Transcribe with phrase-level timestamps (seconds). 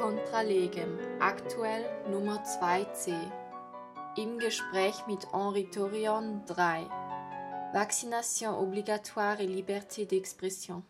[0.00, 3.12] Contra Legem, aktuell Nummer 2c.
[4.16, 6.86] Im Gespräch mit Henri Torion 3.
[7.72, 10.82] Vaccination obligatoire et liberté d'expression.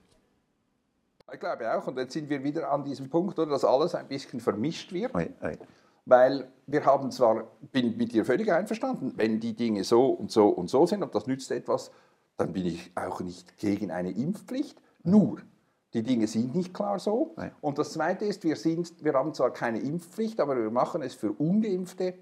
[1.33, 4.09] Ich glaube auch, und jetzt sind wir wieder an diesem Punkt, oder, dass alles ein
[4.09, 5.15] bisschen vermischt wird.
[5.15, 5.57] Oui, oui.
[6.05, 10.49] Weil wir haben zwar, bin mit dir völlig einverstanden, wenn die Dinge so und so
[10.49, 11.91] und so sind und das nützt etwas,
[12.37, 14.79] dann bin ich auch nicht gegen eine Impfpflicht.
[15.03, 15.39] Nur,
[15.95, 17.33] die Dinge sind nicht klar so.
[17.37, 17.51] Nein.
[17.63, 21.15] Und das Zweite ist, wir, sind, wir haben zwar keine Impfpflicht, aber wir machen es
[21.15, 22.15] für Ungeimpfte,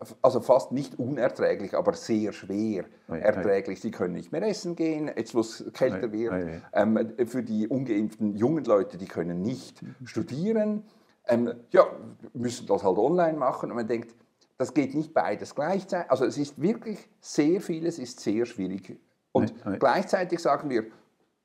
[0.00, 3.80] f- also fast nicht unerträglich, aber sehr schwer Nein, erträglich.
[3.80, 6.32] Sie können nicht mehr essen gehen, jetzt wo es kälter Nein, wird.
[6.32, 9.94] nein, Ähm, für die ungeimpften jungen Leute, die können nicht Mhm.
[10.06, 10.82] studieren,
[11.28, 11.84] ähm, ja,
[12.32, 13.70] müssen das halt online machen.
[13.70, 14.12] Und man denkt,
[14.56, 16.10] das geht nicht beides gleichzeitig.
[16.10, 18.98] Also es ist wirklich sehr vieles ist sehr schwierig.
[19.30, 19.78] Und Nein, nein.
[19.78, 20.86] gleichzeitig sagen wir,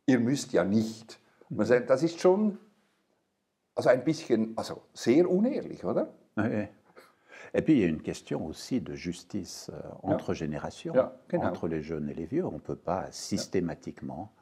[0.07, 1.19] ihr müsst ja nicht.
[1.55, 2.57] Man das ist schon
[3.75, 6.13] also ein bisschen, also sehr unehrlich, oder?
[6.37, 6.67] Oui.
[7.55, 10.93] Et puis, il y a une question aussi de justice euh, entre générations,
[11.29, 11.45] genau.
[11.45, 12.45] entre les jeunes et les vieux.
[12.45, 14.33] On ne peut pas systématiquement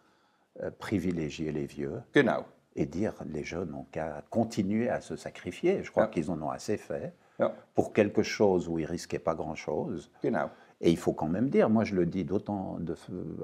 [0.61, 2.45] euh, privilégier les vieux Genau.
[2.75, 5.83] et dire les jeunes n'ont qu'à continuer à se sacrifier.
[5.83, 9.35] Je crois qu'ils en ont assez fait Ja, pour quelque chose où ils risquaient pas
[9.35, 10.11] grand-chose.
[10.23, 10.49] genau.
[10.83, 12.79] Et il faut quand même dire, moi je le dis d'autant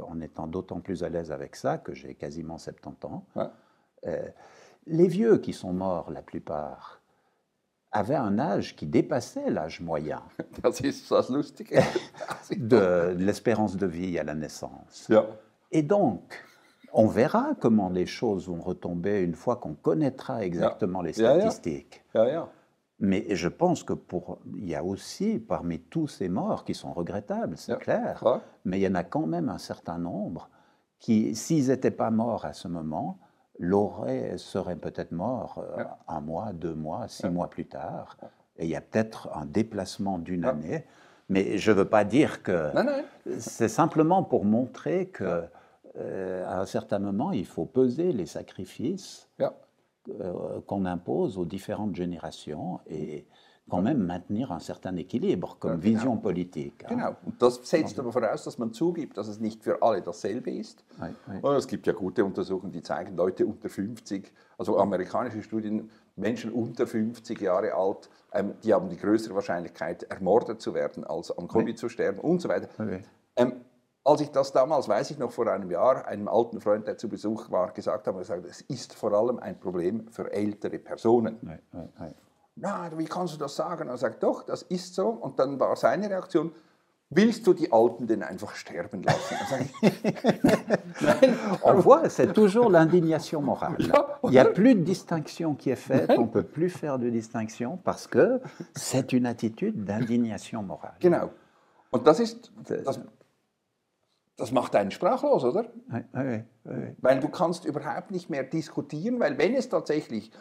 [0.07, 3.25] en étant d'autant plus à l'aise avec ça que j'ai quasiment 70 ans.
[4.07, 4.27] Euh,
[4.87, 7.01] les vieux qui sont morts, la plupart,
[7.91, 10.23] avaient un âge qui dépassait l'âge moyen
[12.57, 15.07] de, l'espérance de vie à la naissance.
[15.71, 16.43] Et donc,
[16.93, 22.03] on verra comment les choses vont retomber une fois qu'on connaîtra exactement les statistiques.
[22.99, 26.93] Mais je pense que pour, il y a aussi parmi tous ces morts qui sont
[26.93, 28.23] regrettables, c'est Ja, clair.
[28.65, 30.49] Mais il y en a quand même un certain nombre
[30.99, 33.19] qui, s'ils n'étaient pas morts à ce moment,
[33.59, 35.97] l'auraient, seraient peut-être morts euh, Ja.
[36.07, 37.29] un mois, deux mois, six Ja.
[37.29, 38.17] mois plus tard.
[38.57, 40.83] Et il y a peut-être un déplacement d'une année.
[41.29, 42.73] Mais je ne veux pas dire que.
[42.73, 43.03] Nein, nein.
[43.39, 45.43] C'est simplement pour montrer que,
[45.97, 49.27] euh, à un certain moment, il faut peser les sacrifices.
[50.09, 53.25] Euh, qu'on impose aux différentes générations et
[53.69, 55.97] quand même maintenir un certain équilibre comme Ja, genau.
[55.97, 56.85] vision politique.
[56.87, 57.15] Genau.
[57.25, 60.83] Und das setzt aber voraus, dass man zugibt, dass es nicht für alle dasselbe ist.
[61.41, 66.51] Und es gibt ja gute Untersuchungen, die zeigen, Leute unter 50, also amerikanische Studien, Menschen
[66.51, 71.47] unter 50 Jahre alt, ähm, die haben die größere Wahrscheinlichkeit, ermordet zu werden, als an
[71.47, 72.69] Covid zu sterben und so weiter.
[72.79, 73.01] Oui.
[73.35, 73.53] Ähm,
[74.07, 77.09] als ich das damals, weiß ich noch vor einem Jahr, einem alten Freund, der zu
[77.09, 81.37] Besuch war, gesagt habe, gesagt, es ist vor allem ein Problem für ältere Personen.
[81.41, 82.07] Oui, oui, oui.
[82.55, 83.87] Na, wie kannst du das sagen?
[83.89, 85.09] Er sagt, doch, das ist so.
[85.09, 86.51] Und dann war seine Reaktion,
[87.09, 89.35] willst du die Alten denn einfach sterben lassen?
[91.01, 93.75] Nein, On voit, c'est toujours l'indignation morale.
[94.23, 97.09] Il n'y a plus de distinction qui est faite, on ne peut plus faire de
[97.09, 98.41] distinction parce que
[98.73, 100.95] c'est une attitude d'indignation morale.
[100.99, 101.29] genau.
[101.89, 102.99] Und das ist, das,
[104.37, 105.65] das macht einen sprachlos, oder?
[106.13, 106.95] Oui, oui.
[106.99, 110.31] Weil du kannst überhaupt nicht mehr diskutieren, weil wenn es tatsächlich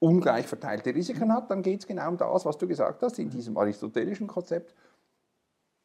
[0.00, 3.30] ungleich verteilte Risiken hat, dann geht es genau um das, was du gesagt hast, in
[3.30, 4.74] diesem aristotelischen Konzept.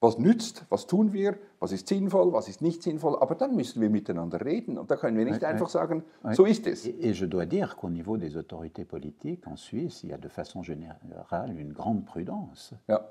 [0.02, 3.82] Was nützt, was tun wir, was ist sinnvoll, was ist nicht sinnvoll, aber dann müssen
[3.82, 6.88] wir miteinander reden und da können wir nicht einfach sagen, so ist es.
[6.88, 10.30] Et, je dois dire qu'au niveau des autorités politiques en Suisse, il y a de
[10.30, 12.74] façon générale une grande prudence.
[12.88, 13.10] Ja.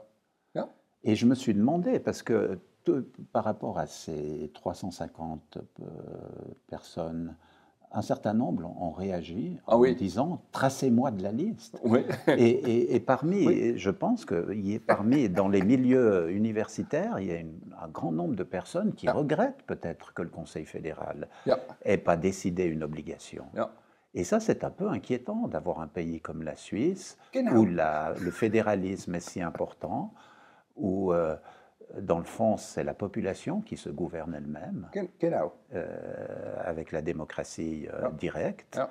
[0.55, 0.71] Ja.
[1.03, 2.59] Et je me suis demandé, parce que
[3.33, 5.85] par rapport à ces 350 euh,
[6.69, 7.35] personnes,
[7.91, 9.95] un certain nombre ont réagi Ah en oui.
[9.95, 11.81] disant tracez-moi de la liste.
[11.85, 12.01] Oui.
[12.29, 17.29] Et, et- et parmi, je pense qu'il y est parmi, dans les milieux universitaires, il
[17.29, 19.13] y a une- un grand nombre de personnes qui Ja.
[19.15, 21.59] regrettent peut-être que le Conseil fédéral Ja.
[21.87, 23.47] n'ait pas décidé une obligation.
[23.55, 23.71] Ja.
[24.15, 27.53] Et ça, c'est un peu inquiétant d'avoir un pays comme la Suisse, Genau.
[27.61, 30.13] où la- le fédéralisme est si important,
[30.77, 31.37] où, euh,
[32.01, 34.89] dans le fond, c'est la population qui se gouverne elle-même,
[35.75, 38.11] euh, avec la démocratie euh, Ja.
[38.13, 38.77] directe.
[38.77, 38.91] Ja.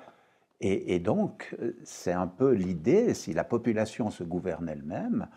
[0.60, 5.28] Et, et donc, euh, c'est un peu l'idée, si la population se gouverne elle-même,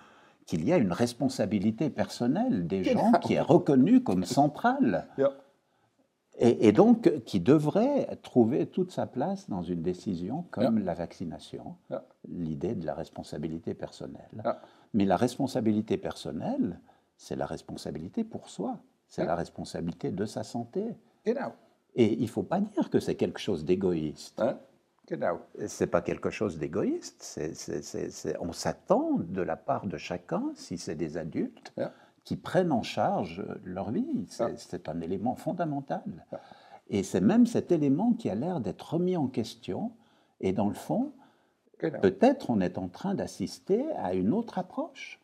[0.47, 5.07] qu'il y a une responsabilité personnelle des gens qui est reconnue comme centrale.
[5.17, 5.29] Ja.
[6.39, 11.75] Et, et donc, qui devrait trouver toute sa place dans une décision comme la vaccination,
[12.27, 14.41] l'idée de la responsabilité personnelle.
[14.93, 16.79] Mais la responsabilité personnelle,
[17.21, 20.83] c'est la responsabilité pour soi, c'est la responsabilité de sa santé.
[21.23, 21.53] Genau.
[21.93, 24.39] Et il ne faut pas dire que c'est quelque chose d'égoïste.
[24.39, 24.59] Ja.
[25.07, 25.39] Genau.
[25.67, 27.39] C'est pas quelque chose d'égoïste.
[28.39, 31.73] on s'attend de la part de chacun, si c'est des adultes,
[32.23, 34.25] qui prennent en charge leur vie.
[34.57, 36.25] C'est un élément fondamental.
[36.89, 39.91] Et c'est même cet élément qui a l'air d'être remis en question.
[40.39, 41.13] Et dans le fond.
[41.79, 45.19] Peut-être on est en train d'assister à une autre approche.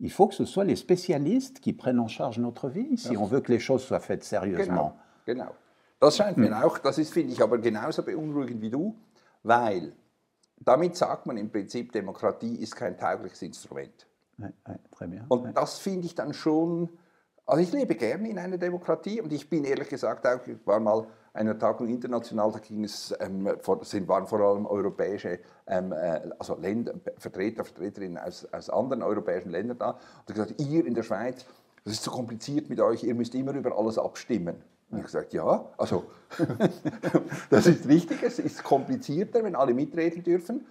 [0.00, 0.06] Ja.
[0.06, 3.20] Il faut que ce soit les spécialistes qui prennent en charge notre vie, si ja.
[3.20, 4.96] on veut que les choses soient faites sérieusement.
[5.26, 5.54] Genau, genau.
[6.00, 6.64] Das scheint mir hm.
[6.64, 8.96] auch, das ist, finde ich, aber genauso beunruhigend wie du,
[9.42, 9.92] weil
[10.58, 14.06] damit sagt man im Prinzip, Demokratie ist kein taugliches Instrument.
[14.38, 15.24] Ouais, ouais, très bien.
[15.28, 16.88] Und das finde ich dann schon,
[17.50, 20.78] also ich lebe gerne in einer Demokratie und ich bin ehrlich gesagt auch, ich war
[20.78, 23.48] mal einer Tagung international, da ging es, ähm,
[23.82, 29.50] sind, waren vor allem europäische ähm, äh, also Länder, Vertreter, Vertreterinnen aus, aus anderen europäischen
[29.50, 29.90] Ländern da
[30.28, 31.44] und gesagt, ihr in der Schweiz,
[31.82, 34.62] das ist so kompliziert mit euch, ihr müsst immer über alles abstimmen.
[34.92, 36.04] Und ich gesagt, ja, also
[37.50, 40.66] das ist richtig, es ist komplizierter, wenn alle mitreden dürfen.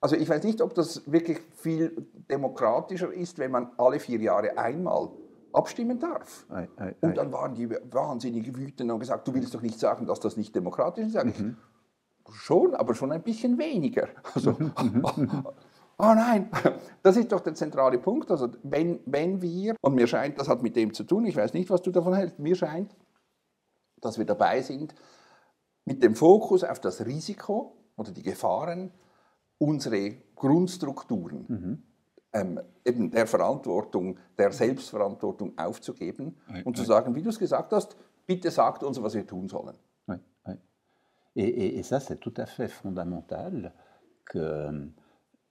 [0.00, 4.56] Also ich weiß nicht, ob das wirklich viel demokratischer ist, wenn man alle vier Jahre
[4.56, 5.10] einmal
[5.52, 6.46] abstimmen darf.
[6.50, 6.94] Ei, ei.
[7.00, 10.36] Und dann waren die wahnsinnig wütend und gesagt, du willst doch nicht sagen, dass das
[10.36, 11.24] nicht demokratisch ist.
[11.24, 11.56] Mhm.
[12.30, 14.08] schon, aber schon ein bisschen weniger.
[14.34, 14.56] Also,
[15.98, 16.50] oh nein,
[17.02, 18.30] das ist doch der zentrale Punkt.
[18.30, 21.52] Also wenn, wenn wir, und mir scheint, das hat mit dem zu tun, ich weiß
[21.54, 22.94] nicht, was du davon hältst, mir scheint,
[24.00, 24.94] dass wir dabei sind,
[25.84, 28.92] mit dem Fokus auf das Risiko oder die Gefahren
[29.58, 31.82] unsere Grundstrukturen mhm.
[32.32, 36.82] Ähm, eben der Verantwortung, der Selbstverantwortung aufzugeben oui, und oui.
[36.82, 37.96] zu sagen, wie du es gesagt hast,
[38.26, 39.76] bitte sagt uns, was wir tun sollen.
[40.06, 40.16] Oui,
[41.34, 43.72] et, et, et, ça, c'est tout à fait fondamental
[44.24, 44.90] que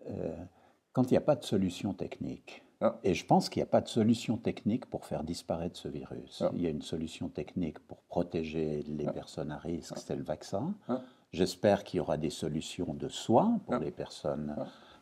[0.07, 0.45] euh,
[0.93, 2.63] quand il n'y a pas de solution technique.
[3.03, 6.43] Et je pense qu'il n'y a pas de solution technique pour faire disparaître ce virus.
[6.53, 10.73] Il y a une solution technique pour protéger les personnes à risque, c'est le vaccin.
[11.31, 14.55] J'espère qu'il y aura des solutions de soins pour les personnes.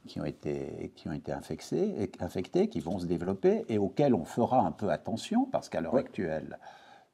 [0.08, 4.26] Qui ont été, qui ont été infectées, infectées, qui vont se développer et auxquelles on
[4.26, 6.58] fera un peu attention parce qu'à l'heure actuelle,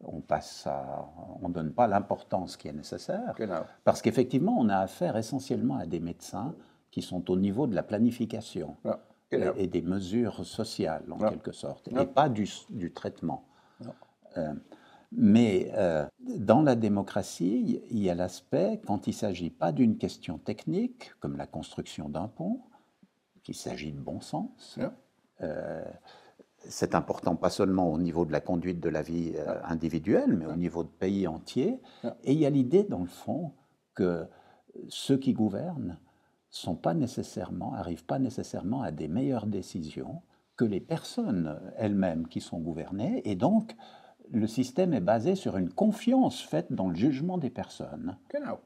[0.04, 1.08] on passe à,
[1.42, 3.34] on donne pas l'importance qui est nécessaire.
[3.38, 3.62] Genau.
[3.84, 6.54] Parce qu'effectivement, on a affaire essentiellement à des médecins
[6.92, 9.00] qui sont au niveau de la planification Ja.
[9.32, 9.54] Genau.
[9.58, 11.30] et, et des mesures sociales, en Ja.
[11.30, 12.04] quelque sorte, Ja.
[12.04, 13.44] et pas du, du traitement.
[14.38, 14.54] Euh,
[15.12, 19.98] mais euh, dans la démocratie, il y a l'aspect, quand il ne s'agit pas d'une
[19.98, 22.60] question technique, comme la construction d'un pont,
[23.46, 24.80] qu'il s'agit de bon sens,
[25.42, 25.86] euh,
[26.58, 30.48] c'est important pas seulement au niveau de la conduite de la vie euh, individuelle, mais
[30.48, 31.80] au niveau de pays entiers.
[32.04, 32.18] Ja.
[32.24, 33.54] Et il y a l'idée, dans le fond,
[33.94, 34.26] que
[34.90, 36.00] ceux qui gouvernent
[36.50, 40.22] sont pas nécessairement, arrivent pas nécessairement à des meilleures décisions
[40.58, 43.22] que les personnes elles-mêmes qui sont gouvernées.
[43.30, 43.76] Et donc,
[44.32, 48.18] le système est basé sur une confiance faite dans le jugement des personnes.
[48.34, 48.60] Genau.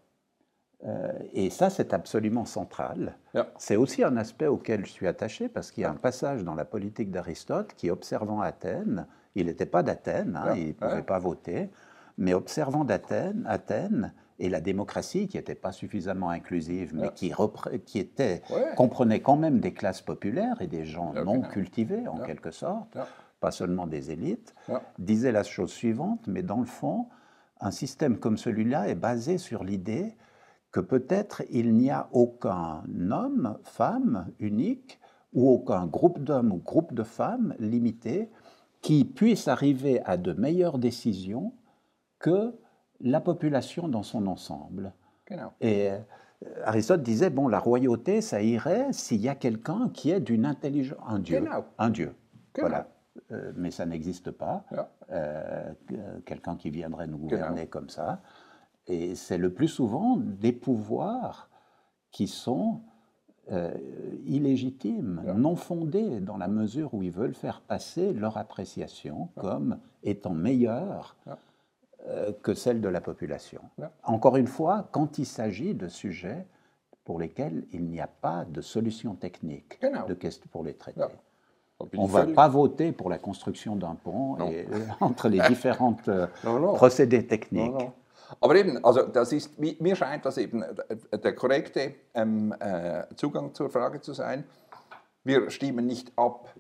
[0.85, 3.17] Euh, et ça, c'est absolument central.
[3.33, 3.47] Ja.
[3.57, 6.55] C'est aussi un aspect auquel je suis attaché parce qu'il y a un passage dans
[6.55, 9.05] la politique d'Aristote qui, observant Athènes,
[9.35, 11.01] il n'était pas d'Athènes, hein, Ja, il ne pouvait ouais.
[11.01, 11.69] pas voter,
[12.17, 17.79] mais observant d'Athènes, Athènes et la démocratie qui n'était pas suffisamment inclusive, mais qui, repré-
[17.83, 18.73] qui était, Ouais.
[18.77, 22.97] comprenait quand même des classes populaires et des gens non cultivés en quelque sorte,
[23.41, 24.55] pas seulement des élites,
[24.97, 27.07] disait la chose suivante, mais dans le fond,
[27.59, 30.15] un système comme celui-là est basé sur l'idée
[30.71, 34.99] que peut-être il n'y a aucun homme, femme unique,
[35.33, 38.29] ou aucun groupe d'hommes ou groupe de femmes limité
[38.81, 41.53] qui puisse arriver à de meilleures décisions
[42.17, 42.55] que
[43.01, 44.93] la population dans son ensemble.
[45.27, 45.51] Genau.
[45.61, 45.99] Et euh,
[46.65, 50.97] Aristote disait, bon, la royauté, ça irait s'il y a quelqu'un qui est d'une intelligence,
[51.07, 51.63] un dieu, Genau.
[51.77, 52.15] un dieu.
[52.55, 52.67] Genau.
[52.69, 52.87] Voilà.
[53.31, 54.65] Euh, mais ça n'existe pas.
[55.11, 58.21] Euh, que- quelqu'un qui viendrait nous gouverner comme ça.
[58.89, 61.49] Et c'est le plus souvent des pouvoirs
[62.11, 62.81] qui sont
[63.51, 63.71] euh,
[64.25, 70.33] illégitimes, non fondés, dans la mesure où ils veulent faire passer leur appréciation comme étant
[70.33, 71.15] meilleure
[72.07, 73.61] euh, que celle de la population.
[74.03, 76.47] Encore une fois, quand il s'agit de sujets
[77.03, 80.05] pour lesquels il n'y a pas de solution technique Genau.
[80.07, 81.01] de question pour les traiter.
[81.97, 84.47] On ne va pas voter pour la construction d'un pont Non.
[84.49, 86.07] et, euh, entre les différentes
[86.43, 86.73] Non, non.
[86.73, 87.71] procédés techniques.
[87.79, 87.93] Ja, ja.
[88.39, 93.03] Aber eben, also das ist, mi- mir scheint das eben äh, der korrekte ähm, äh,
[93.15, 94.43] Zugang zur Frage zu sein.
[95.23, 96.53] Wir stimmen nicht ab,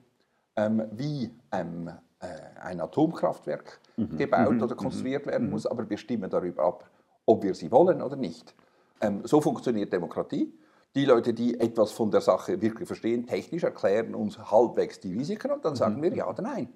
[0.55, 2.27] ähm, wie ähm, äh,
[2.61, 3.79] ein Atomkraftwerk
[4.17, 6.89] gebaut oder konstruiert werden muss, aber wir stimmen darüber ab,
[7.25, 8.55] ob wir sie wollen oder nicht.
[9.01, 10.51] Ähm, so funktioniert Demokratie.
[10.95, 15.51] Die Leute, die etwas von der Sache wirklich verstehen, technisch erklären uns halbwegs die Risiken
[15.51, 16.69] und dann sagen wir ja oder nein.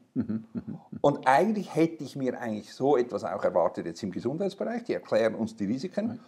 [1.01, 4.83] Und eigentlich hätte ich mir eigentlich so etwas auch erwartet jetzt im Gesundheitsbereich.
[4.83, 6.19] Die erklären uns die Risiken.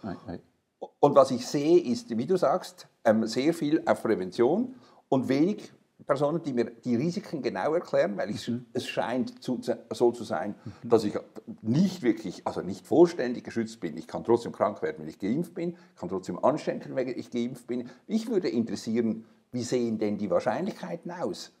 [1.00, 4.74] Und was ich sehe, ist, wie du sagst, ähm, sehr viel auf Prävention
[5.08, 5.72] und wenig
[6.04, 10.54] Personen, die mir die Risiken genau erklären, weil ich, es scheint zu, so zu sein,
[10.82, 11.14] dass ich
[11.62, 13.96] nicht wirklich, also nicht vollständig geschützt bin.
[13.96, 17.66] Ich kann trotzdem krank werden, wenn ich geimpft bin, kann trotzdem anstecken, wenn ich geimpft
[17.66, 17.88] bin.
[18.06, 21.52] Mich würde interessieren, wie sehen denn die Wahrscheinlichkeiten aus?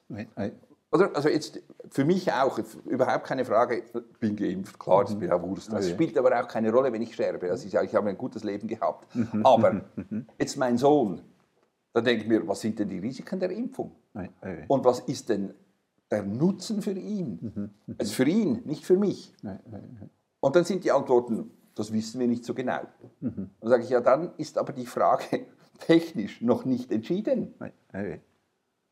[0.92, 1.14] Oder?
[1.14, 5.34] Also jetzt für mich auch, überhaupt keine Frage, ich bin geimpft, klar, das ist mir
[5.34, 5.72] auch Wurst.
[5.72, 7.50] Das spielt aber auch keine Rolle, wenn ich sterbe.
[7.50, 9.06] Also ich, ich habe ein gutes Leben gehabt.
[9.42, 9.82] Aber
[10.38, 11.22] jetzt mein Sohn,
[11.92, 13.92] da denke ich mir, was sind denn die Risiken der Impfung?
[14.68, 15.54] Und was ist denn
[16.10, 17.72] der Nutzen für ihn?
[17.98, 19.32] Also für ihn, nicht für mich.
[20.40, 22.80] Und dann sind die Antworten, das wissen wir nicht so genau.
[23.20, 25.46] Dann sage ich, ja, dann ist aber die Frage
[25.78, 27.54] technisch noch nicht entschieden.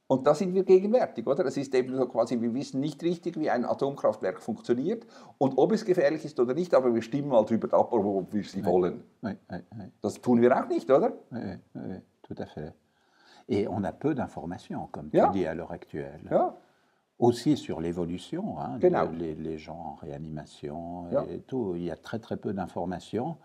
[0.07, 1.47] Und da sind wir gegenwärtig, oder?
[1.47, 5.07] Es ist eben so quasi, wir wissen nicht richtig, wie ein Atomkraftwerk funktioniert
[5.39, 8.45] und ob es gefährlich ist oder nicht, aber wir stimmen mal darüber ab, ob wir
[8.45, 9.03] sie wollen.
[10.03, 11.15] Das tun wir auch nicht, oder?
[11.31, 12.75] Oui, oui, tout à fait.
[13.49, 15.27] Et on a peu d'informations, comme ja.
[15.27, 16.21] tu dis, à l'heure actuelle.
[16.31, 16.57] Ja.
[17.21, 18.79] Aussi sur l'évolution, hein,
[19.13, 21.05] les, les gens en réanimation
[21.47, 21.75] tout.
[21.77, 23.37] Il y a très très peu d'informations.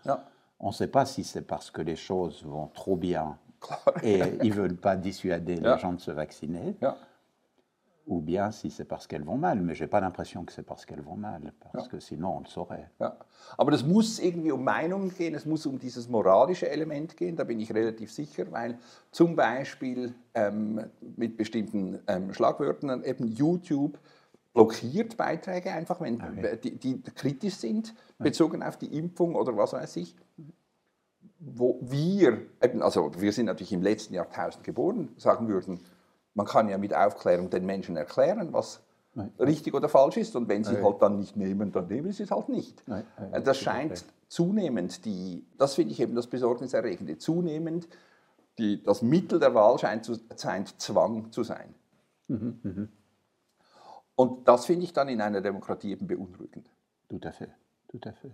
[0.58, 3.38] On ne sait pas si c'est parce que les choses vont trop bien
[4.02, 6.76] et ils ne veulent pas dissuader les gens de se vacciner.
[8.10, 9.60] Ou bien si c'est parce qu'elles vont mal.
[9.60, 11.90] Mais je n'ai pas l'impression que c'est parce qu'elles vont mal, parce Ja.
[11.92, 12.90] que sinon on le saurait.
[12.98, 13.16] Ja.
[13.56, 17.44] Aber das muss irgendwie um Meinungen gehen, es muss um dieses moralische Element gehen, da
[17.44, 18.78] bin ich relativ sicher, weil
[19.12, 20.80] zum Beispiel ähm,
[21.16, 23.96] mit bestimmten ähm, Schlagwörtern eben YouTube
[24.54, 26.20] blockiert Beiträge einfach, wenn,
[26.64, 30.16] die, die kritisch sind, bezogen auf die Impfung oder was weiß ich.
[31.38, 32.42] Wo wir,
[32.80, 35.78] also wir sind natürlich im letzten Jahrtausend geboren, sagen würden,
[36.34, 38.80] man kann ja mit Aufklärung den Menschen erklären, was
[39.38, 40.36] richtig oder falsch ist.
[40.36, 42.82] Und wenn sie es halt dann nicht nehmen, dann nehmen sie es halt nicht.
[42.86, 47.88] Nein, nein, Das scheint zunehmend die, das finde ich eben das Besorgniserregende, zunehmend
[48.58, 51.74] die, das Mittel der Wahl scheint, zu, scheint Zwang zu sein.
[54.14, 56.70] Und das finde ich dann in einer Demokratie eben beunruhigend.
[57.08, 57.50] Tout à fait,
[57.88, 58.32] tout à fait.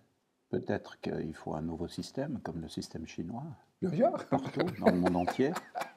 [0.51, 3.45] Peut-être qu'il faut un nouveau système, comme le système chinois,
[3.81, 5.53] Ja, ja, partout, dans le monde entier.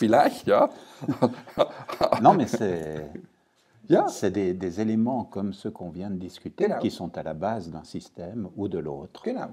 [0.00, 0.70] vielleicht, ja.
[2.22, 3.10] Non, mais c'est
[3.88, 6.78] Ja, c'est des, des éléments comme ceux qu'on vient de discuter Genau.
[6.78, 9.20] qui sont à la base d'un système ou de l'autre.
[9.24, 9.50] Genau,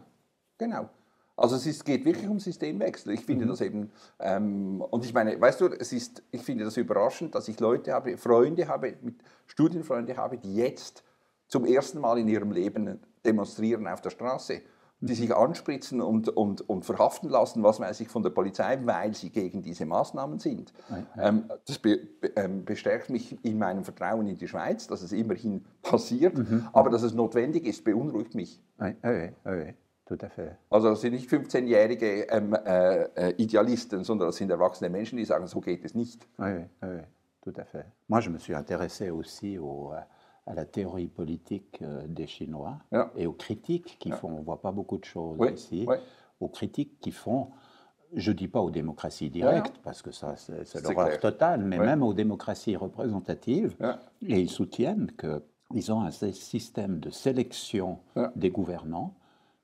[0.60, 0.90] genau.
[1.36, 3.14] Also es ist, geht wirklich um Systemwechsel.
[3.14, 6.78] Ich finde das eben, ähm, und ich meine, weißt du, es ist, ich finde das
[6.78, 9.16] überraschend, dass ich Leute habe, Freunde habe, mit
[9.48, 11.04] Studienfreunde habe, die jetzt
[11.48, 14.62] zum ersten Mal in ihrem Leben demonstrieren auf der Straße,
[15.00, 19.14] die sich anspritzen und, und, und verhaften lassen, was weiß ich, von der Polizei, weil
[19.14, 20.74] sie gegen diese Maßnahmen sind.
[21.18, 22.00] Ähm, das be,
[22.36, 26.36] ähm, bestärkt mich in meinem Vertrauen in die Schweiz, dass es immerhin passiert,
[26.74, 28.60] aber dass es notwendig ist, beunruhigt mich.
[30.70, 35.26] Also das sind nicht 15-jährige ähm, äh, äh, Idealisten, sondern das sind erwachsene Menschen, die
[35.26, 36.28] sagen, so geht es nicht.
[36.40, 37.02] Oui, oui,
[37.42, 37.86] tout à fait.
[38.08, 40.00] Moi, je me suis intéressé aussi au, euh,
[40.48, 43.12] à la théorie politique euh, des Chinois Ja.
[43.16, 45.98] et aux critiques qui font, on ne voit pas beaucoup de choses Oui, ici, oui.
[46.40, 47.50] aux critiques qui font,
[48.16, 52.02] je ne dis pas aux démocraties directes, parce que ça, c'est l'horreur totale, mais même
[52.04, 53.76] aux démocraties représentatives.
[53.82, 54.00] Ja.
[54.26, 58.00] Et ils soutiennent qu'ils ont un sy- système de sélection
[58.36, 59.14] des gouvernants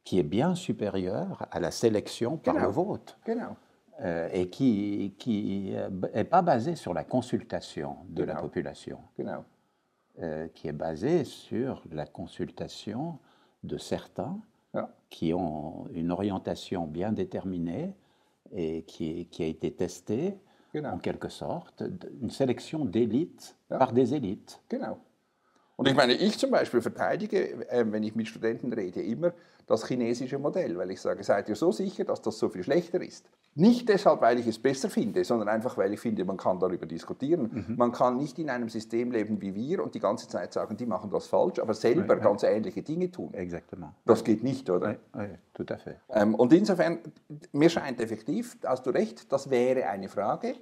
[0.04, 2.66] qui est bien supérieur à la sélection par Genau.
[2.66, 3.56] le vote Genau.
[4.02, 5.14] euh, et qui
[6.14, 9.00] n'est pas basé sur la consultation de la population.
[10.22, 13.18] Euh, qui est basé sur la consultation
[13.64, 14.38] de certains
[14.74, 14.90] Ja.
[15.10, 17.94] qui ont une orientation bien déterminée
[18.52, 20.36] et qui, qui a été testée
[20.74, 20.90] Genau.
[20.90, 21.84] en quelque sorte,
[22.22, 23.78] une sélection d'élites Ja.
[23.78, 24.60] par des élites.
[24.70, 24.98] Genau.
[25.78, 29.34] Und ich meine, ich zum Beispiel verteidige, äh, wenn ich mit Studenten rede, immer
[29.68, 33.02] das chinesische Modell, weil ich sage, seid ihr so sicher, dass das so viel schlechter
[33.02, 33.30] ist?
[33.56, 36.88] Nicht deshalb, weil ich es besser finde, sondern einfach, weil ich finde, man kann darüber
[36.88, 37.76] diskutieren.
[37.78, 40.88] Man kann nicht in einem System leben wie wir und die ganze Zeit sagen, die
[40.88, 43.34] machen das falsch, aber selber ganz ähnliche Dinge tun.
[43.34, 43.94] Exactement.
[44.06, 44.98] Das geht nicht, oder?
[45.14, 46.00] Oui, tout à fait.
[46.10, 47.00] Ähm, und insofern,
[47.52, 50.56] mir scheint effektiv, hast du recht, das wäre eine Frage,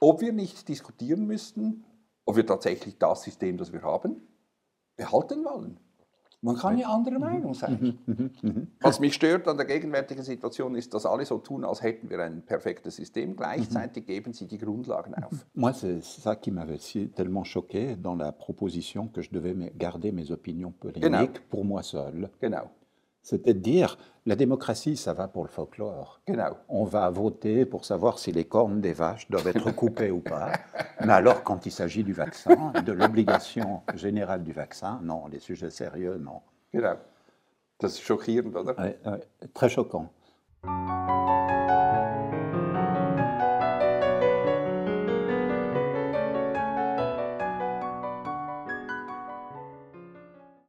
[0.00, 1.84] ob wir nicht diskutieren müssten,
[2.24, 4.20] ob wir tatsächlich das System, das wir haben,
[4.96, 5.78] behalten wollen.
[6.42, 7.98] Man kann ja anderer Meinung sein.
[8.80, 12.18] Was mich stört an der gegenwärtigen Situation ist, dass alle so tun, als hätten wir
[12.20, 13.36] ein perfektes System.
[13.36, 15.44] Gleichzeitig geben sie die Grundlagen auf.
[15.54, 20.12] Moi, c'est ça qui m'avait si- tellement choqué dans la proposition que je devais garder
[20.12, 21.26] mes opinions polémiques Genau.
[21.50, 22.30] pour moi seul.
[22.40, 22.70] Genau,
[23.22, 26.20] C'était de dire, la démocratie, ça va pour le folklore.
[26.26, 26.56] genau.
[26.68, 30.52] On va voter pour savoir si les cornes des vaches doivent être coupées ou pas.
[31.04, 35.70] Mais alors, quand il s'agit du vaccin, de l'obligation générale du vaccin, non, les sujets
[35.70, 36.40] sérieux, non.
[36.72, 36.96] genau.
[37.80, 38.78] Das ist schockierend, oder?
[38.78, 39.20] Ouais, ouais,
[39.54, 40.10] très choquant.